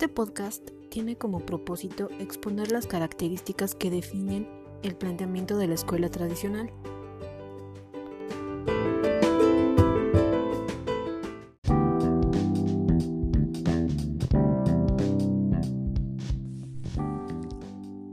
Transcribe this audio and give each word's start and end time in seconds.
Este 0.00 0.14
podcast 0.14 0.66
tiene 0.88 1.18
como 1.18 1.40
propósito 1.40 2.08
exponer 2.18 2.72
las 2.72 2.86
características 2.86 3.74
que 3.74 3.90
definen 3.90 4.48
el 4.82 4.96
planteamiento 4.96 5.58
de 5.58 5.68
la 5.68 5.74
escuela 5.74 6.08
tradicional. 6.08 6.72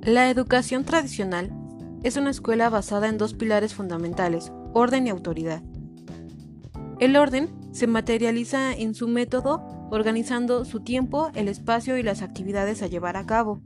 La 0.02 0.30
educación 0.30 0.84
tradicional 0.84 1.54
es 2.04 2.18
una 2.18 2.32
escuela 2.32 2.70
basada 2.70 3.08
en 3.08 3.18
dos 3.18 3.34
pilares 3.34 3.74
fundamentales, 3.74 4.52
orden 4.74 5.08
y 5.08 5.10
autoridad. 5.10 5.64
El 7.00 7.16
orden 7.16 7.50
se 7.72 7.88
materializa 7.88 8.74
en 8.76 8.94
su 8.94 9.08
método 9.08 9.77
organizando 9.90 10.66
su 10.66 10.82
tiempo, 10.82 11.30
el 11.36 11.48
espacio 11.48 11.98
y 11.98 12.04
las 12.04 12.22
actividades 12.22 12.82
a 12.82 12.88
llevar 12.88 13.18
a 13.18 13.26
cabo. 13.26 13.62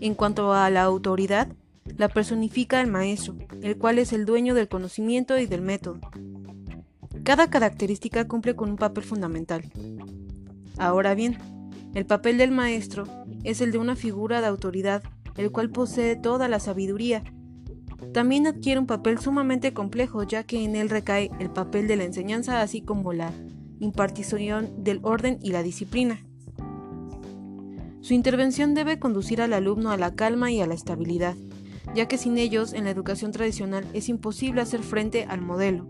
En 0.00 0.14
cuanto 0.14 0.52
a 0.52 0.68
la 0.70 0.82
autoridad, 0.82 1.48
la 1.96 2.08
personifica 2.08 2.80
el 2.80 2.86
maestro, 2.88 3.36
el 3.62 3.76
cual 3.78 3.98
es 3.98 4.12
el 4.12 4.24
dueño 4.24 4.54
del 4.54 4.68
conocimiento 4.68 5.38
y 5.38 5.46
del 5.46 5.62
método. 5.62 6.00
Cada 7.24 7.50
característica 7.50 8.26
cumple 8.26 8.56
con 8.56 8.70
un 8.70 8.76
papel 8.76 9.04
fundamental. 9.04 9.62
Ahora 10.78 11.14
bien, 11.14 11.38
el 11.94 12.06
papel 12.06 12.38
del 12.38 12.50
maestro 12.50 13.04
es 13.44 13.60
el 13.60 13.72
de 13.72 13.78
una 13.78 13.96
figura 13.96 14.40
de 14.40 14.46
autoridad 14.46 15.02
el 15.36 15.50
cual 15.50 15.70
posee 15.70 16.16
toda 16.16 16.48
la 16.48 16.60
sabiduría. 16.60 17.22
También 18.12 18.46
adquiere 18.46 18.80
un 18.80 18.86
papel 18.86 19.18
sumamente 19.18 19.72
complejo, 19.72 20.22
ya 20.24 20.44
que 20.44 20.64
en 20.64 20.76
él 20.76 20.90
recae 20.90 21.30
el 21.38 21.50
papel 21.50 21.88
de 21.88 21.96
la 21.96 22.04
enseñanza, 22.04 22.60
así 22.60 22.82
como 22.82 23.12
la 23.12 23.32
impartición 23.82 24.84
del 24.84 25.00
orden 25.02 25.38
y 25.42 25.50
la 25.50 25.62
disciplina. 25.62 26.24
Su 28.00 28.14
intervención 28.14 28.74
debe 28.74 28.98
conducir 28.98 29.42
al 29.42 29.52
alumno 29.52 29.90
a 29.90 29.96
la 29.96 30.14
calma 30.14 30.50
y 30.50 30.60
a 30.60 30.66
la 30.66 30.74
estabilidad, 30.74 31.36
ya 31.94 32.06
que 32.06 32.18
sin 32.18 32.38
ellos 32.38 32.72
en 32.72 32.84
la 32.84 32.90
educación 32.90 33.32
tradicional 33.32 33.86
es 33.92 34.08
imposible 34.08 34.60
hacer 34.60 34.82
frente 34.82 35.24
al 35.24 35.40
modelo. 35.40 35.88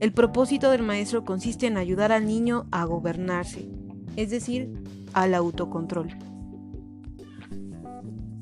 El 0.00 0.12
propósito 0.12 0.70
del 0.70 0.82
maestro 0.82 1.24
consiste 1.24 1.66
en 1.66 1.76
ayudar 1.76 2.12
al 2.12 2.26
niño 2.26 2.66
a 2.70 2.84
gobernarse, 2.84 3.68
es 4.16 4.30
decir, 4.30 4.72
al 5.12 5.34
autocontrol. 5.34 6.08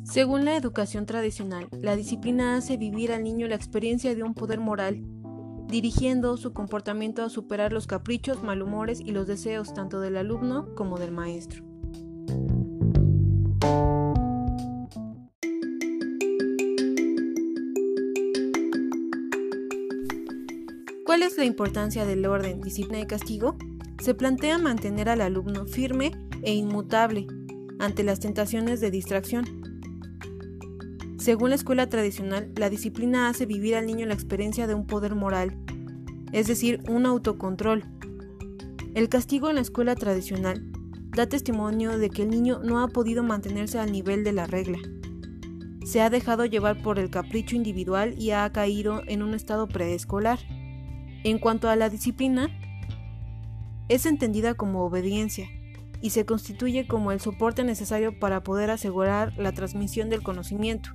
Según 0.05 0.45
la 0.45 0.57
educación 0.57 1.07
tradicional, 1.07 1.69
la 1.81 1.97
disciplina 1.97 2.57
hace 2.57 2.77
vivir 2.77 3.13
al 3.13 3.23
niño 3.23 3.49
la 3.49 3.55
experiencia 3.55 4.15
de 4.15 4.23
un 4.23 4.35
poder 4.35 4.61
moral, 4.61 5.03
dirigiendo 5.73 6.37
su 6.37 6.53
comportamiento 6.53 7.25
a 7.25 7.31
superar 7.31 7.73
los 7.73 7.87
caprichos, 7.87 8.43
malhumores 8.43 9.01
y 9.01 9.11
los 9.11 9.27
deseos 9.27 9.73
tanto 9.73 10.01
del 10.01 10.19
alumno 10.19 10.75
como 10.75 10.99
del 10.99 11.13
maestro. 11.13 11.65
¿Cuál 21.07 21.23
es 21.23 21.39
la 21.39 21.47
importancia 21.47 22.05
del 22.05 22.27
orden, 22.27 22.61
disciplina 22.61 23.01
y 23.01 23.07
castigo? 23.07 23.57
Se 24.03 24.13
plantea 24.13 24.59
mantener 24.59 25.09
al 25.09 25.23
alumno 25.23 25.65
firme 25.65 26.13
e 26.43 26.53
inmutable 26.53 27.27
ante 27.79 28.03
las 28.03 28.21
tentaciones 28.21 28.83
de 28.83 28.91
distracción 28.91 29.62
según 31.23 31.51
la 31.51 31.55
escuela 31.55 31.89
tradicional, 31.89 32.51
la 32.57 32.69
disciplina 32.69 33.29
hace 33.29 33.47
vivir 33.47 33.77
al 33.77 33.87
niño 33.87 34.07
la 34.07 34.15
experiencia 34.15 34.67
de 34.67 34.75
un 34.75 34.89
poder 34.89 35.15
moral, 35.15 35.57
es 36.33 36.49
decir, 36.49 36.83
un 36.89 37.07
autocontrol. 37.07 37.85
El 38.97 39.09
castigo 39.09 39.49
en 39.49 39.55
la 39.55 39.61
escuela 39.61 39.95
tradicional 39.95 40.67
da 41.15 41.29
testimonio 41.29 41.97
de 41.97 42.11
que 42.11 42.23
el 42.23 42.31
niño 42.31 42.59
no 42.65 42.83
ha 42.83 42.89
podido 42.89 43.23
mantenerse 43.23 43.79
al 43.79 43.93
nivel 43.93 44.25
de 44.25 44.33
la 44.33 44.49
regla. 44.49 44.79
Se 45.85 46.01
ha 46.01 46.11
dejado 46.11 46.45
llevar 46.45 46.83
por 46.83 46.99
el 46.99 47.09
capricho 47.09 47.55
individual 47.55 48.17
y 48.19 48.33
ha 48.33 48.51
caído 48.51 49.03
en 49.07 49.23
un 49.23 49.35
estado 49.35 49.69
preescolar. 49.69 50.41
En 51.23 51.39
cuanto 51.39 51.69
a 51.69 51.77
la 51.77 51.89
disciplina, 51.89 52.49
es 53.89 54.07
entendida 54.07 54.55
como 54.55 54.83
obediencia 54.83 55.47
y 56.01 56.11
se 56.11 56.27
constituye 56.27 56.89
como 56.89 57.13
el 57.13 57.21
soporte 57.21 57.63
necesario 57.63 58.19
para 58.19 58.43
poder 58.43 58.73
asegurar 58.73 59.33
la 59.39 59.53
transmisión 59.53 60.11
del 60.11 60.25
conocimiento. 60.25 60.91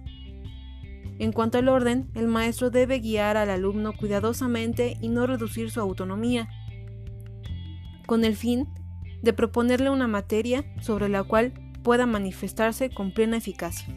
En 1.20 1.32
cuanto 1.32 1.58
al 1.58 1.68
orden, 1.68 2.10
el 2.14 2.28
maestro 2.28 2.70
debe 2.70 3.00
guiar 3.00 3.38
al 3.38 3.50
alumno 3.50 3.94
cuidadosamente 3.94 4.98
y 5.02 5.10
no 5.10 5.26
reducir 5.26 5.72
su 5.72 5.80
autonomía, 5.80 6.48
con 8.06 8.24
el 8.24 8.36
fin 8.36 8.68
de 9.22 9.34
proponerle 9.34 9.90
una 9.90 10.08
materia 10.08 10.64
sobre 10.80 11.10
la 11.10 11.24
cual 11.24 11.54
pueda 11.84 12.06
manifestarse 12.06 12.90
con 12.90 13.14
plena 13.14 13.38
eficacia. 13.38 13.88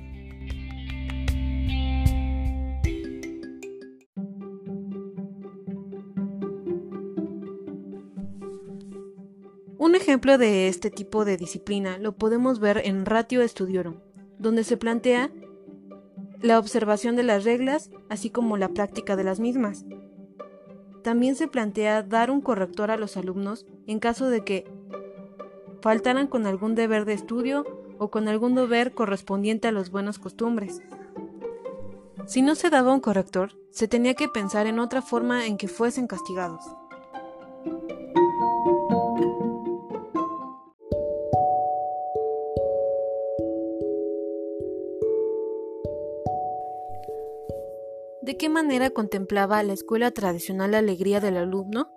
Un 9.77 9.95
ejemplo 9.95 10.39
de 10.39 10.69
este 10.69 10.91
tipo 10.91 11.25
de 11.25 11.37
disciplina 11.37 11.99
lo 11.99 12.17
podemos 12.17 12.61
ver 12.61 12.83
en 12.85 13.07
Ratio 13.07 13.47
Studiorum, 13.47 13.97
donde 14.39 14.63
se 14.63 14.77
plantea 14.77 15.31
la 16.43 16.59
observación 16.59 17.17
de 17.17 17.23
las 17.23 17.45
reglas, 17.45 17.91
así 18.09 18.31
como 18.31 18.57
la 18.57 18.69
práctica 18.69 19.17
de 19.17 19.25
las 19.25 19.41
mismas. 19.41 19.85
También 21.03 21.35
se 21.35 21.49
plantea 21.49 22.03
dar 22.03 22.31
un 22.31 22.41
corrector 22.41 22.91
a 22.91 22.97
los 22.97 23.17
alumnos 23.17 23.67
en 23.87 24.01
caso 24.01 24.29
de 24.29 24.45
que 24.45 24.71
faltaran 25.81 26.27
con 26.27 26.47
algún 26.47 26.75
deber 26.75 27.05
de 27.05 27.15
estudio 27.15 27.65
o 27.99 28.11
con 28.11 28.29
algún 28.29 28.55
deber 28.55 28.93
correspondiente 28.93 29.69
a 29.69 29.73
las 29.73 29.91
buenas 29.91 30.19
costumbres. 30.19 30.81
Si 32.27 32.43
no 32.43 32.55
se 32.55 32.71
daba 32.71 32.93
un 32.93 33.01
corrector, 33.01 33.53
se 33.71 33.89
tenía 33.89 34.15
que 34.15 34.29
pensar 34.29 34.67
en 34.67 34.79
otra 34.79 35.03
forma 35.03 35.47
en 35.47 35.57
que 35.57 35.69
fuesen 35.69 36.07
castigados. 36.07 36.65
¿De 48.23 48.37
qué 48.37 48.51
manera 48.51 48.91
contemplaba 48.91 49.63
la 49.63 49.73
escuela 49.73 50.11
tradicional 50.11 50.73
la 50.73 50.79
alegría 50.79 51.21
del 51.21 51.39
alumno? 51.39 51.89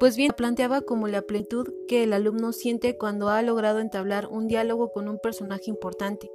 Pues 0.00 0.16
bien, 0.16 0.32
planteaba 0.34 0.80
como 0.80 1.08
la 1.08 1.20
plenitud 1.22 1.66
que 1.88 2.02
el 2.04 2.14
alumno 2.14 2.52
siente 2.52 2.96
cuando 2.96 3.28
ha 3.28 3.42
logrado 3.42 3.80
entablar 3.80 4.28
un 4.28 4.48
diálogo 4.48 4.92
con 4.92 5.08
un 5.08 5.18
personaje 5.18 5.70
importante. 5.70 6.30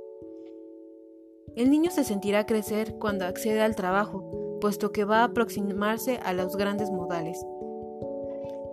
El 1.56 1.72
niño 1.72 1.90
se 1.90 2.04
sentirá 2.04 2.46
crecer 2.46 2.96
cuando 3.00 3.26
accede 3.26 3.62
al 3.62 3.76
trabajo, 3.76 4.60
puesto 4.62 4.92
que 4.92 5.04
va 5.04 5.22
a 5.22 5.26
aproximarse 5.26 6.20
a 6.24 6.34
los 6.34 6.56
grandes 6.56 6.92
modales. 6.92 7.44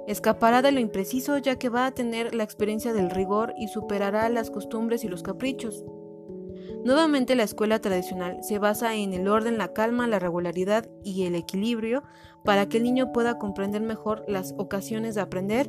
Escapará 0.06 0.60
de 0.60 0.72
lo 0.72 0.80
impreciso 0.80 1.38
ya 1.38 1.56
que 1.56 1.70
va 1.70 1.86
a 1.86 1.94
tener 1.94 2.34
la 2.34 2.44
experiencia 2.44 2.92
del 2.92 3.10
rigor 3.10 3.54
y 3.56 3.68
superará 3.68 4.28
las 4.28 4.50
costumbres 4.50 5.04
y 5.04 5.08
los 5.08 5.22
caprichos. 5.22 5.84
Nuevamente 6.84 7.34
la 7.34 7.42
escuela 7.42 7.80
tradicional 7.80 8.38
se 8.42 8.58
basa 8.58 8.94
en 8.94 9.12
el 9.12 9.28
orden, 9.28 9.58
la 9.58 9.72
calma, 9.72 10.06
la 10.06 10.18
regularidad 10.18 10.88
y 11.02 11.24
el 11.24 11.34
equilibrio 11.34 12.02
para 12.44 12.68
que 12.68 12.76
el 12.76 12.84
niño 12.84 13.12
pueda 13.12 13.38
comprender 13.38 13.82
mejor 13.82 14.24
las 14.28 14.54
ocasiones 14.58 15.14
de 15.14 15.20
aprender, 15.20 15.68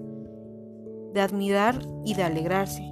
de 1.13 1.21
admirar 1.21 1.81
y 2.05 2.13
de 2.13 2.23
alegrarse. 2.23 2.83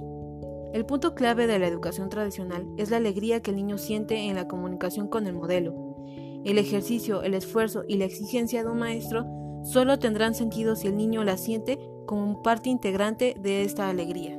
El 0.74 0.84
punto 0.84 1.14
clave 1.14 1.46
de 1.46 1.58
la 1.58 1.66
educación 1.66 2.10
tradicional 2.10 2.66
es 2.76 2.90
la 2.90 2.98
alegría 2.98 3.40
que 3.40 3.50
el 3.50 3.56
niño 3.56 3.78
siente 3.78 4.28
en 4.28 4.34
la 4.36 4.48
comunicación 4.48 5.08
con 5.08 5.26
el 5.26 5.32
modelo. 5.32 5.96
El 6.44 6.58
ejercicio, 6.58 7.22
el 7.22 7.34
esfuerzo 7.34 7.84
y 7.88 7.96
la 7.96 8.04
exigencia 8.04 8.62
de 8.62 8.70
un 8.70 8.78
maestro 8.78 9.24
solo 9.64 9.98
tendrán 9.98 10.34
sentido 10.34 10.76
si 10.76 10.88
el 10.88 10.96
niño 10.96 11.24
la 11.24 11.36
siente 11.36 11.78
como 12.06 12.42
parte 12.42 12.68
integrante 12.68 13.34
de 13.40 13.62
esta 13.62 13.88
alegría. 13.88 14.37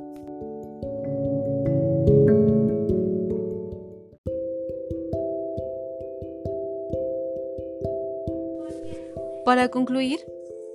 Para 9.50 9.68
concluir, 9.68 10.20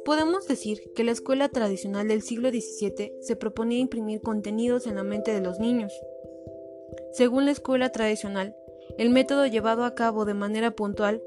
podemos 0.04 0.50
decir 0.50 0.92
que 0.96 1.06
la 1.06 1.14
escuela 1.14 1.48
tradicional 1.48 2.10
del 2.10 2.22
siglo 2.22 2.50
XVII 2.50 3.14
se 3.22 3.38
proponía 3.38 3.80
imprimir 3.80 4.20
contenidos 4.20 4.86
en 4.86 4.96
la 4.96 5.04
mente 5.04 5.32
de 5.32 5.40
los 5.40 5.62
niños. 5.62 5.94
Según 7.14 7.46
la 7.46 7.52
escuela 7.52 7.94
tradicional, 7.94 8.54
el 8.98 9.12
método 9.12 9.46
llevado 9.48 9.86
a 9.86 9.96
cabo 9.96 10.26
de 10.26 10.34
manera 10.34 10.72
puntual 10.72 11.24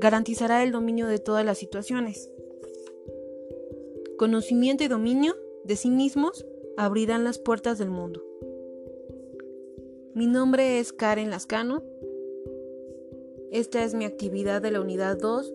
garantizará 0.00 0.64
el 0.64 0.72
dominio 0.72 1.06
de 1.06 1.20
todas 1.20 1.44
las 1.44 1.58
situaciones. 1.58 2.28
Conocimiento 4.18 4.82
y 4.82 4.88
dominio 4.88 5.36
de 5.62 5.76
sí 5.76 5.88
mismos 5.88 6.44
abrirán 6.76 7.22
las 7.22 7.38
puertas 7.38 7.78
del 7.78 7.90
mundo. 7.90 8.24
Mi 10.14 10.26
nombre 10.26 10.80
es 10.80 10.92
Karen 10.92 11.30
Lascano. 11.30 11.84
Esta 13.52 13.84
es 13.84 13.94
mi 13.94 14.04
actividad 14.04 14.60
de 14.60 14.72
la 14.72 14.80
unidad 14.80 15.16
2 15.16 15.54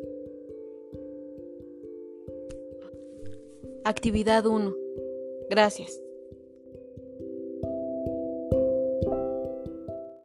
Actividad 3.87 4.45
1. 4.45 4.75
Gracias. 5.49 6.01